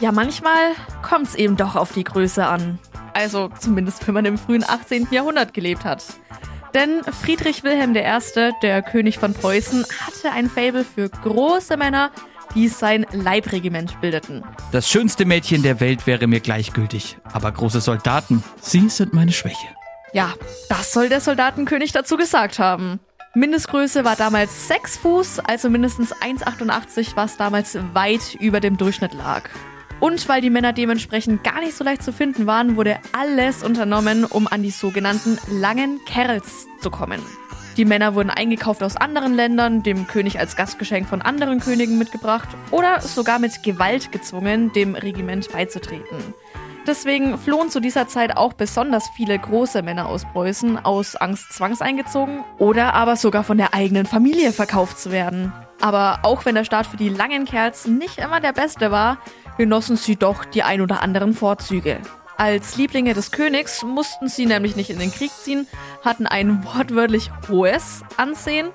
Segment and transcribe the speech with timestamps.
[0.00, 2.78] ja, manchmal kommt's eben doch auf die Größe an.
[3.14, 5.08] Also zumindest, wenn man im frühen 18.
[5.10, 6.04] Jahrhundert gelebt hat.
[6.74, 12.10] Denn Friedrich Wilhelm I., der König von Preußen, hatte ein Faible für große Männer,
[12.54, 14.44] die sein Leibregiment bildeten.
[14.72, 17.16] Das schönste Mädchen der Welt wäre mir gleichgültig.
[17.32, 19.66] Aber große Soldaten, sie sind meine Schwäche.
[20.12, 20.34] Ja,
[20.68, 23.00] das soll der Soldatenkönig dazu gesagt haben.
[23.34, 29.50] Mindestgröße war damals 6 Fuß, also mindestens 1,88, was damals weit über dem Durchschnitt lag.
[30.00, 34.24] Und weil die Männer dementsprechend gar nicht so leicht zu finden waren, wurde alles unternommen,
[34.24, 37.20] um an die sogenannten langen Kerls zu kommen.
[37.76, 42.48] Die Männer wurden eingekauft aus anderen Ländern, dem König als Gastgeschenk von anderen Königen mitgebracht
[42.70, 46.34] oder sogar mit Gewalt gezwungen, dem Regiment beizutreten.
[46.86, 52.44] Deswegen flohen zu dieser Zeit auch besonders viele große Männer aus Preußen aus Angst zwangseingezogen
[52.58, 55.52] oder aber sogar von der eigenen Familie verkauft zu werden.
[55.80, 59.18] Aber auch wenn der Start für die langen Kerls nicht immer der beste war,
[59.58, 61.98] genossen sie doch die ein oder anderen Vorzüge.
[62.36, 65.66] Als Lieblinge des Königs mussten sie nämlich nicht in den Krieg ziehen,
[66.04, 68.68] hatten ein wortwörtlich hohes Ansehen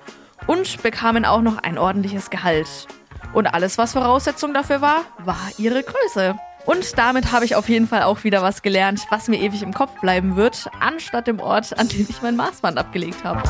[0.48, 2.88] und bekamen auch noch ein ordentliches Gehalt.
[3.34, 6.36] Und alles, was Voraussetzung dafür war, war ihre Größe.
[6.66, 9.74] Und damit habe ich auf jeden Fall auch wieder was gelernt, was mir ewig im
[9.74, 13.42] Kopf bleiben wird, anstatt dem Ort, an dem ich mein Maßband abgelegt habe.